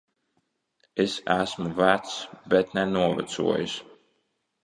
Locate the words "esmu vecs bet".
1.35-2.75